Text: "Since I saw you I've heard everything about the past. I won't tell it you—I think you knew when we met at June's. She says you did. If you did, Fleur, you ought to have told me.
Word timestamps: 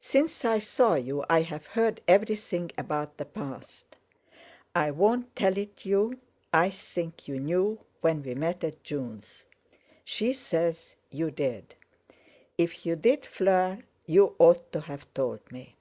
"Since 0.00 0.44
I 0.44 0.58
saw 0.58 0.94
you 0.94 1.24
I've 1.30 1.66
heard 1.66 2.00
everything 2.08 2.72
about 2.76 3.16
the 3.16 3.24
past. 3.24 3.94
I 4.74 4.90
won't 4.90 5.36
tell 5.36 5.56
it 5.56 5.86
you—I 5.86 6.68
think 6.68 7.28
you 7.28 7.38
knew 7.38 7.78
when 8.00 8.24
we 8.24 8.34
met 8.34 8.64
at 8.64 8.82
June's. 8.82 9.46
She 10.02 10.32
says 10.32 10.96
you 11.12 11.30
did. 11.30 11.76
If 12.58 12.84
you 12.84 12.96
did, 12.96 13.24
Fleur, 13.24 13.78
you 14.04 14.34
ought 14.40 14.72
to 14.72 14.80
have 14.80 15.06
told 15.14 15.52
me. 15.52 15.76